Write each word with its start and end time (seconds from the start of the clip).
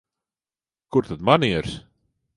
Kur 0.91 1.03
tad 1.07 1.21
manieres? 1.29 1.73